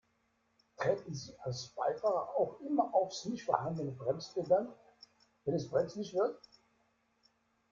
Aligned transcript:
Treten 0.77 1.13
Sie 1.13 1.31
als 1.43 1.67
Beifahrer 1.75 2.29
auch 2.35 2.59
immer 2.61 2.91
aufs 2.91 3.25
nicht 3.25 3.43
vorhandene 3.45 3.91
Bremspedal, 3.91 4.67
wenn 5.45 5.53
es 5.53 5.69
brenzlig 5.69 6.15
wird? 6.15 6.39